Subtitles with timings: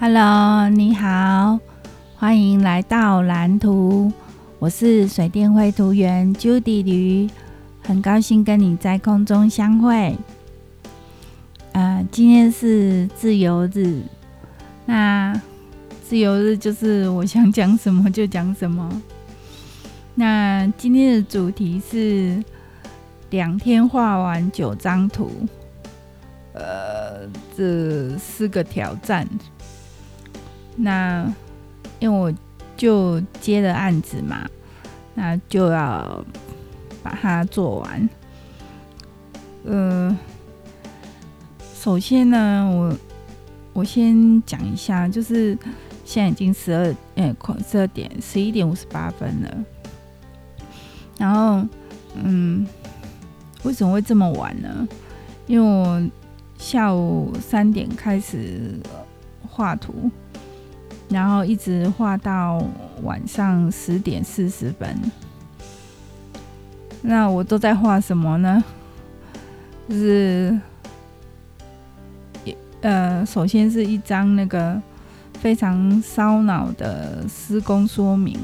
[0.00, 1.58] Hello，你好，
[2.16, 4.12] 欢迎来到蓝图。
[4.60, 7.28] 我是水电绘图员 Judy 吕，
[7.82, 10.16] 很高兴跟你在空中相会。
[11.72, 14.00] 呃，今天是自由日，
[14.86, 15.34] 那
[16.08, 19.02] 自由日就是我想讲什么就讲什么。
[20.14, 22.40] 那今天的主题是
[23.30, 25.28] 两天画完九张图，
[26.52, 29.28] 呃，这四个挑战。
[30.80, 31.30] 那
[31.98, 32.32] 因为我
[32.76, 34.48] 就接了案子嘛，
[35.14, 36.24] 那就要
[37.02, 38.08] 把它做完。
[39.64, 40.16] 呃，
[41.74, 42.96] 首先呢，我
[43.72, 45.58] 我先讲一下，就是
[46.04, 49.64] 现在已经十二，呃，快十二点十一点五十八分了。
[51.18, 51.66] 然后，
[52.22, 52.64] 嗯，
[53.64, 54.88] 为什么会这么晚呢？
[55.48, 56.00] 因为我
[56.56, 58.78] 下午三点开始
[59.50, 60.08] 画图。
[61.08, 62.62] 然后一直画到
[63.02, 64.96] 晚上十点四十分。
[67.00, 68.62] 那我都在画什么呢？
[69.88, 70.58] 就是，
[72.82, 74.80] 呃，首先是一张那个
[75.34, 78.36] 非常烧脑的施工说明。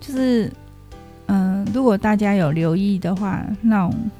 [0.00, 0.52] 就是，
[1.26, 4.10] 嗯、如果大家有留意的话，那种，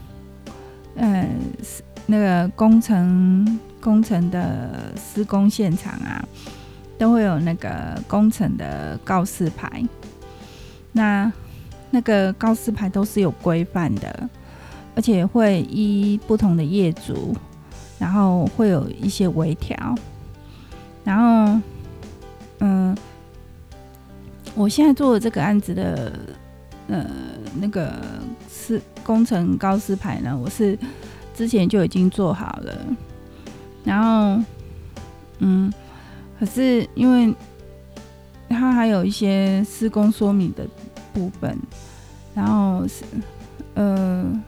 [0.94, 1.28] 呃，
[2.06, 6.24] 那个工程工程的施工现场啊。
[7.00, 9.82] 都会有那个工程的告示牌，
[10.92, 11.32] 那
[11.90, 14.28] 那个告示牌都是有规范的，
[14.94, 17.34] 而且会依不同的业主，
[17.98, 19.74] 然后会有一些微调。
[21.02, 21.60] 然后，
[22.58, 22.94] 嗯，
[24.54, 26.12] 我现在做的这个案子的，
[26.88, 27.06] 呃，
[27.58, 27.94] 那个
[28.52, 30.78] 是工程告示牌呢，我是
[31.34, 32.78] 之前就已经做好了，
[33.84, 34.44] 然后，
[35.38, 35.72] 嗯。
[36.40, 37.34] 可是因为
[38.48, 40.66] 它还有一些施工说明的
[41.12, 41.54] 部分，
[42.34, 43.04] 然后是
[43.74, 44.42] 呃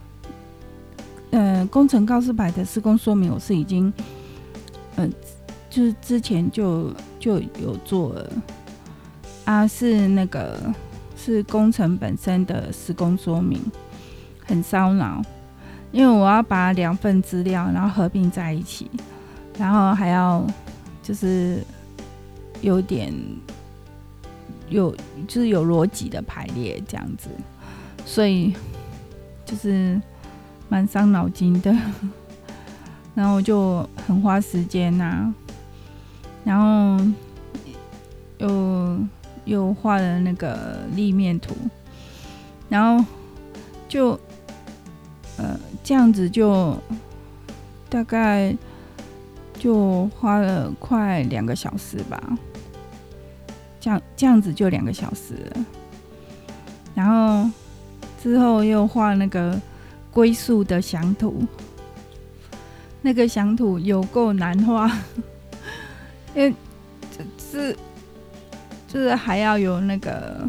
[1.33, 3.93] 呃工程告示牌的施工说明，我是已经
[4.97, 5.07] 呃
[5.69, 6.91] 就是之前就
[7.21, 8.33] 就有做了
[9.45, 10.59] 啊，是那个
[11.15, 13.61] 是工程本身的施工说明，
[14.47, 15.21] 很烧脑，
[15.93, 18.91] 因为我要把两份资料然后合并在一起，
[19.59, 20.43] 然后还要
[21.03, 21.63] 就是。
[22.63, 23.13] 有点
[24.71, 24.91] 有
[25.29, 27.29] 就是有逻辑的排列这样子，
[28.07, 28.55] 所以
[29.45, 30.01] 就是
[30.71, 31.77] 蛮伤脑筋的。
[33.15, 35.35] 然后就很花时间呐、
[36.45, 37.05] 然后
[38.39, 38.99] 又
[39.45, 41.55] 又画了那个立面图，
[42.71, 43.05] 然后
[43.87, 44.19] 就
[45.37, 46.75] 呃这样子就
[47.91, 48.57] 大概
[49.59, 52.19] 就花了快两个小时吧。
[53.83, 55.67] 这样这样子就两个小时了，
[56.95, 57.51] 然后
[58.23, 59.61] 之后又画那个
[60.13, 61.45] 龟速的详图，
[63.01, 64.89] 那个详图有够难画，
[66.33, 66.55] 因为
[67.37, 67.77] 是
[68.87, 70.49] 就是还要有那个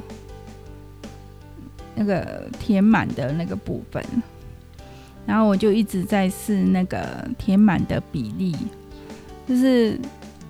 [1.95, 4.05] 那个填满的那个部分，
[5.25, 8.55] 然后我就一直在试那个填满的比例，
[9.47, 9.99] 就是。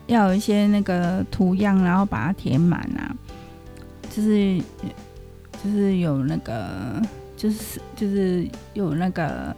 [0.07, 3.15] 要有一些那个图样，然后把它填满啊，
[4.09, 4.61] 就是
[5.63, 7.01] 就是有那个
[7.37, 9.55] 就是就是有那个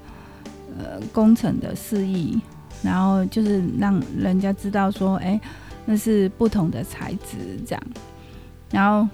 [0.77, 2.39] 呃工程的示意，
[2.83, 5.39] 然后就是让人家知道说，哎、
[5.85, 7.83] 那是不同的材质这样。
[8.71, 9.07] 然后，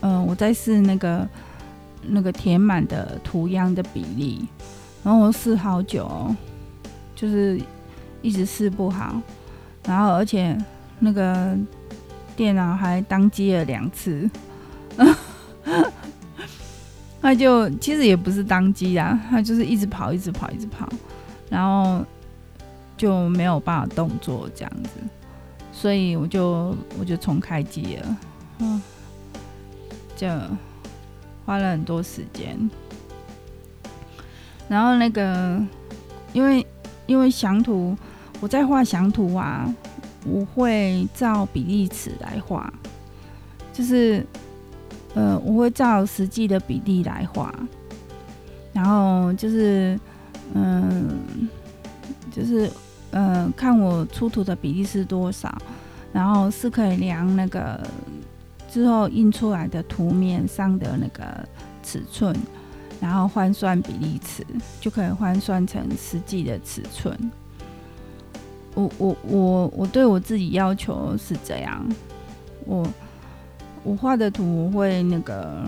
[0.00, 1.28] 嗯、我在试那个
[2.02, 4.46] 那个填满的图样的比例，
[5.02, 6.34] 然后我试好久，
[7.14, 7.60] 就是
[8.20, 9.20] 一直试不好。
[9.86, 10.56] 然后，而且
[10.98, 11.54] 那个
[12.34, 14.28] 电脑还当机了两次，
[17.20, 20.88] 那就其实也不是当机啊，他就是一直跑，一直跑，一直跑，
[21.50, 22.02] 然后
[22.96, 24.88] 就没有办法动作这样子，
[25.70, 28.16] 所以我就我就重开机了，
[28.60, 28.82] 嗯，
[30.16, 30.26] 就
[31.44, 32.58] 花了很多时间。
[34.66, 35.62] 然后那个，
[36.32, 36.66] 因为
[37.06, 37.94] 因为详图。
[38.44, 39.74] 我在画详图啊，
[40.26, 42.70] 我会照比例尺来画，
[43.72, 44.22] 就是
[45.14, 47.54] 呃，我会照实际的比例来画，
[48.74, 49.98] 然后就是
[50.52, 51.48] 嗯、
[52.30, 52.70] 就是
[53.12, 55.50] 呃，看我出图的比例是多少，
[56.12, 57.80] 然后是可以量那个
[58.70, 61.24] 之后印出来的图面上的那个
[61.82, 62.36] 尺寸，
[63.00, 64.44] 然后换算比例尺，
[64.82, 67.18] 就可以换算成实际的尺寸。
[68.74, 71.86] 我我我我对我自己要求是这样，
[72.66, 72.84] 我
[73.84, 75.64] 我画的图我会那个，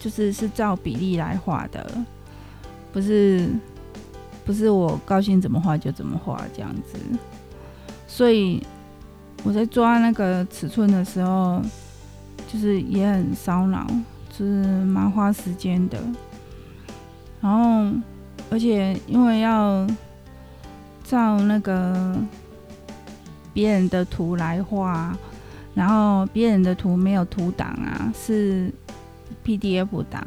[0.00, 1.88] 就是是照比例来画的，
[2.92, 3.48] 不是
[4.44, 6.98] 不是我高兴怎么画就怎么画这样子，
[8.08, 8.60] 所以
[9.44, 11.62] 我在抓那个尺寸的时候，
[12.52, 13.86] 就是也很烧脑，
[14.36, 15.96] 就是蛮花时间的，
[17.40, 17.96] 然后
[18.50, 19.86] 而且因为要。
[21.08, 22.14] 照那个
[23.54, 25.16] 别人的图来画，
[25.74, 28.70] 然后别人的图没有图档啊，是
[29.42, 30.22] PDF 档，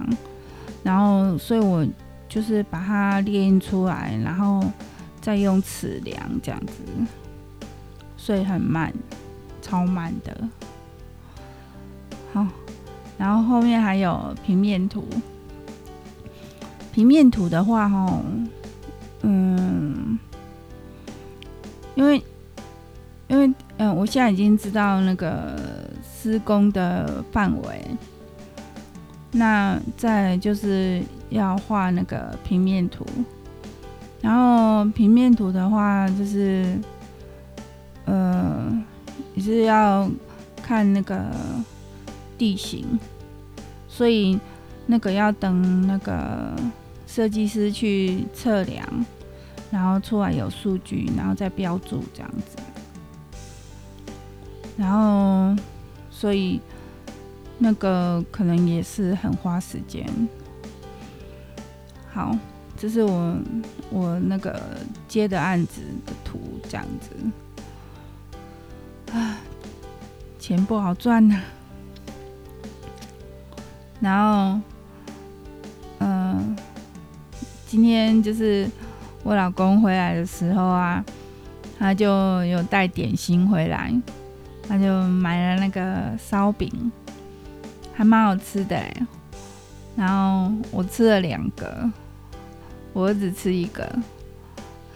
[0.81, 1.85] 然后所以我
[2.27, 4.63] 就是把它列印出来，然后
[5.21, 6.73] 再用尺量这样子，
[8.17, 8.91] 所以很慢，
[9.61, 10.35] 超慢的。
[12.33, 12.47] 好，
[13.19, 15.07] 然后后面还有平面图，
[16.91, 18.23] 平面图的话，吼，
[19.21, 20.17] 嗯。
[21.95, 22.23] 因为，
[23.27, 25.59] 因为，嗯，我现在已经知道那个
[26.03, 27.85] 施工的范围，
[29.31, 33.05] 那再就是要画那个平面图，
[34.21, 36.77] 然后平面图的话，就是，
[38.05, 38.83] 呃，
[39.35, 40.09] 也是要
[40.61, 41.25] 看那个
[42.37, 42.99] 地形，
[43.87, 44.39] 所以
[44.85, 46.51] 那个要等那个
[47.05, 48.87] 设计师去测量。
[49.71, 52.57] 然后出来有数据，然后再标注这样子，
[54.77, 55.55] 然后
[56.09, 56.59] 所以
[57.57, 60.05] 那个可能也是很花时间。
[62.13, 62.37] 好，
[62.75, 63.37] 这是我
[63.89, 64.61] 我那个
[65.07, 66.37] 接的案子的图
[66.67, 67.15] 这样子，
[69.17, 69.37] 啊，
[70.37, 71.41] 钱不好赚呐。
[74.01, 74.59] 然后，
[75.99, 76.57] 嗯、
[77.65, 78.69] 今天就是。
[79.23, 81.03] 我老公回来的时候啊，
[81.77, 83.93] 他就有带点心回来，
[84.67, 86.91] 他就买了那个烧饼，
[87.93, 88.81] 还蛮好吃的。
[89.95, 91.89] 然后我吃了两个，
[92.93, 93.87] 我儿子吃一个。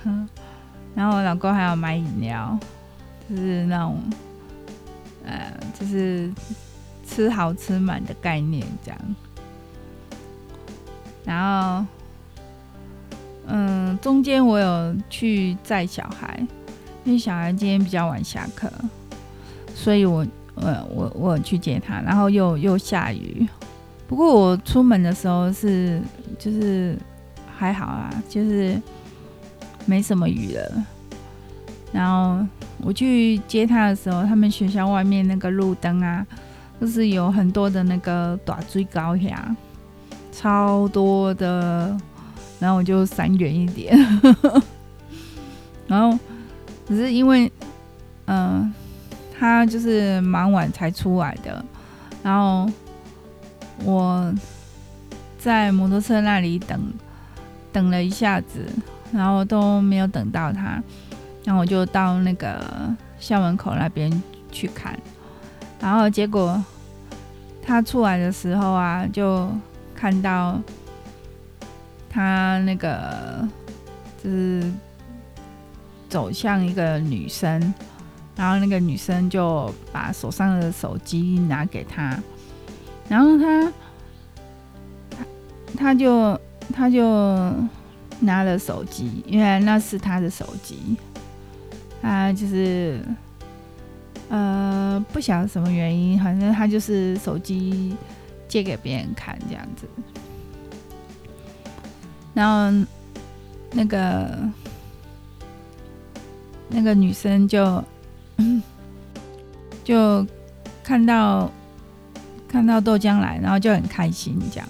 [0.04, 0.28] 哼，
[0.96, 2.58] 然后我老公还要买饮料，
[3.30, 4.02] 就是那种，
[5.24, 6.32] 呃，就是
[7.06, 9.00] 吃好吃满的概念这样。
[11.24, 11.86] 然后。
[13.48, 16.40] 嗯，中间我有去载小孩，
[17.04, 18.72] 因为小孩今天比较晚下课，
[19.76, 20.26] 所以我
[20.56, 23.48] 我我我去接他，然后又又下雨。
[24.08, 26.02] 不过我出门的时候是
[26.40, 26.98] 就是
[27.56, 28.82] 还好啊，就是
[29.86, 30.86] 没什么雨了。
[31.92, 32.44] 然后
[32.82, 36.26] 我去接他的时候，他们学校外面那个路灯啊，
[36.82, 39.56] 就是有很多的那个大水高下，
[40.32, 41.96] 超多的。
[42.66, 43.96] 然后我就闪远一点，
[45.86, 46.18] 然后
[46.88, 47.52] 只是因为，
[48.26, 48.74] 嗯、
[49.38, 51.64] 他就是蛮晚才出来的，
[52.24, 52.68] 然后
[53.84, 54.34] 我
[55.38, 56.92] 在摩托车那里等
[57.72, 58.66] 等了一下子，
[59.14, 60.82] 然后都没有等到他，
[61.44, 62.60] 然后我就到那个
[63.20, 64.12] 校门口那边
[64.52, 65.00] 去看，
[65.80, 66.60] 然后结果
[67.64, 69.48] 他出来的时候啊，就
[69.94, 70.60] 看到。
[72.16, 73.46] 他那个
[74.24, 74.72] 就是
[76.08, 77.74] 走向一个女生，
[78.38, 82.18] 然后那个女生就把手上的手机拿给他，
[83.10, 83.74] 然后他
[85.78, 86.40] 他就
[86.74, 87.54] 他就
[88.22, 90.96] 拿了手机，因为那是他的手机，
[92.02, 93.04] 他就是
[94.30, 97.94] 呃不想什么原因，反正他就是手机
[98.48, 99.86] 借给别人看这样子。
[102.36, 102.88] 然后，
[103.72, 104.38] 那个
[106.68, 107.82] 那个女生就
[109.86, 110.28] 就
[110.84, 111.50] 看到
[112.46, 114.68] 看到豆浆来，然后就很开心这样。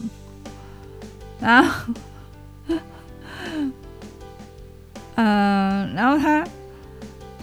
[1.42, 1.94] 然后，
[5.16, 6.48] 呃，然后他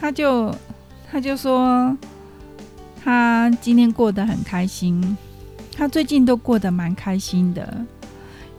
[0.00, 0.54] 他就
[1.10, 1.96] 他就说，
[3.02, 5.16] 他今天过得很开心，
[5.76, 7.84] 他最近都过得蛮开心的，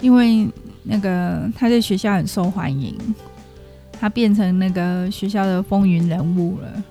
[0.02, 0.46] 因为。
[0.84, 2.98] 那个他在学校很受欢迎，
[4.00, 6.84] 他变成那个学校的风云人物了。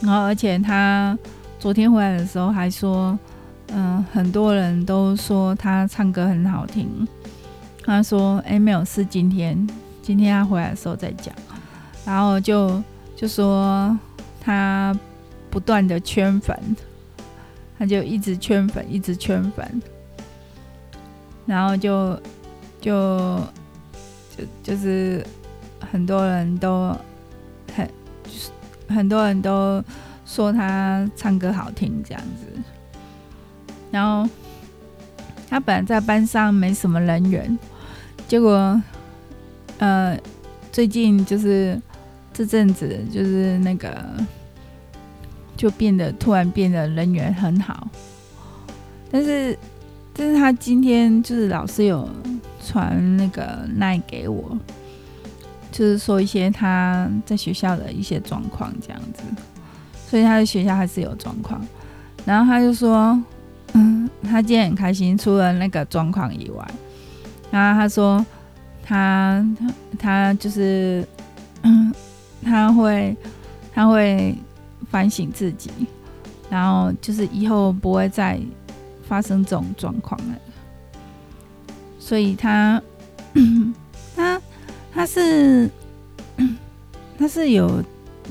[0.00, 1.18] 然后，而且他
[1.58, 3.18] 昨天回来的时候还说，
[3.68, 6.86] 嗯、很多人都说他唱歌很好听。
[7.82, 9.66] 他说：“哎，没有，是今天，
[10.02, 11.34] 今天他回来的时候再讲。”
[12.04, 12.82] 然后就
[13.16, 13.98] 就说
[14.40, 14.94] 他
[15.50, 16.54] 不断的圈粉，
[17.78, 19.82] 他就一直圈粉，一直圈粉，
[21.46, 22.20] 然后就。
[22.80, 23.40] 就
[24.36, 25.24] 就就是
[25.90, 26.96] 很多人都
[27.74, 27.88] 很
[28.88, 29.82] 很多人都
[30.26, 32.60] 说他唱歌好听这样子。
[33.90, 34.28] 然后
[35.48, 37.58] 他本来在班上没什么人缘，
[38.26, 38.80] 结果
[39.78, 40.18] 呃
[40.70, 41.80] 最近就是
[42.34, 43.90] 这阵子就是那个
[45.56, 47.88] 就变得突然变得人缘很好，
[49.10, 49.58] 但是
[50.12, 52.06] 但是他今天就是老师有
[52.68, 54.58] 传那个赖给我，
[55.72, 59.22] 就是说一些他在学校的一些状况这样子，
[60.06, 61.60] 所以他的学校还是有状况，
[62.26, 63.18] 然后他就说。
[63.74, 66.66] 嗯，他今天很开心，除了那个状况以外，
[67.50, 68.24] 然后他说
[68.82, 71.06] 他他他就是，
[71.62, 71.92] 嗯，
[72.42, 73.14] 他会
[73.74, 74.34] 他会
[74.90, 75.70] 反省自己，
[76.48, 78.40] 然后就是以后不会再
[79.06, 80.34] 发生这种状况了。
[82.08, 82.82] 所以他
[84.16, 84.40] 他
[84.94, 85.68] 他是
[87.18, 87.84] 他是有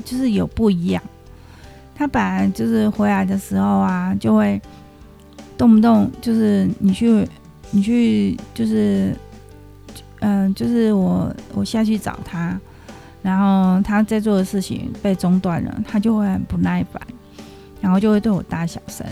[0.04, 1.02] 就是有不一样，
[1.94, 4.60] 他本来就是回来的时候啊就会。
[5.56, 7.28] 动不动就是你去，
[7.72, 9.12] 你去就是，
[10.20, 12.56] 嗯、就是我我下去找他，
[13.22, 17.02] 然后他在做的事情被中断了，他就会很不耐烦，
[17.80, 19.04] 然后就会对我大小声。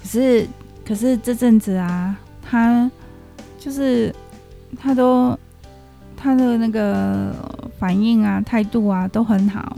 [0.00, 0.48] 可是
[0.86, 2.88] 可是这阵子啊，他
[3.58, 4.14] 就是
[4.78, 5.38] 他都
[6.16, 7.34] 他的那个
[7.78, 9.76] 反应啊、态度啊都很好，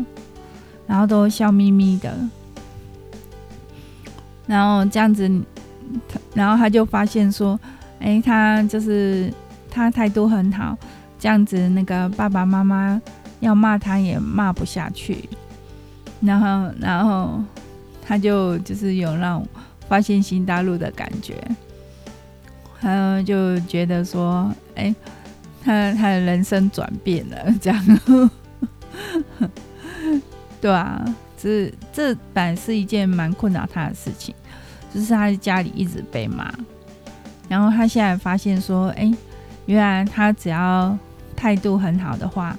[0.87, 2.15] 然后都笑眯眯的，
[4.47, 5.29] 然后这样子。
[6.35, 7.59] 然后他就发现说
[7.99, 9.29] ：“哎，他就是
[9.69, 10.79] 他态度很好，
[11.19, 13.03] 这样子那个爸爸妈妈
[13.41, 15.29] 要骂他也骂不下去。
[16.21, 17.43] 然后，然后
[18.07, 19.45] 他就就是有那种
[19.89, 21.35] 发现新大陆的感觉，
[22.81, 24.95] 他就觉得说：哎，
[25.63, 28.01] 他他的人生转变了，这样，
[30.61, 31.05] 对啊，
[31.37, 34.35] 这这本来是一件蛮困扰他的事情。”
[34.93, 36.53] 就是他在家里一直被骂，
[37.49, 39.15] 然后他现在发现说，哎、
[39.67, 40.99] 原来他只要
[41.37, 42.59] 态度很好的话，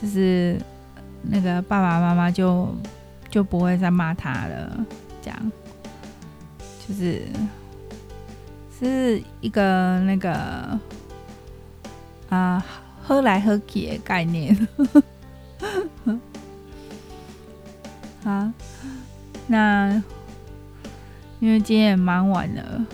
[0.00, 0.58] 就是
[1.20, 2.74] 那个爸爸妈妈就
[3.28, 4.86] 就不会再骂他了。
[5.20, 5.52] 这样，
[6.88, 7.22] 就是
[8.78, 10.78] 是一个那个
[12.28, 12.64] 啊，
[13.02, 14.56] 喝来喝去的概念。
[18.22, 18.50] 好，
[19.46, 20.02] 那。
[21.40, 22.84] 因为今天也忙完了，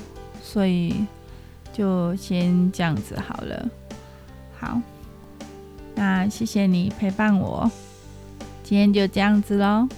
[0.43, 1.07] 所以
[1.73, 3.67] 就先这样子好了。
[4.61, 4.79] 好，
[5.95, 7.71] 那谢谢你陪伴我，
[8.63, 9.89] 今天就这样子喽。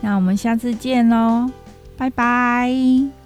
[0.00, 1.50] 那我们下次见喽，
[1.98, 3.25] 拜拜。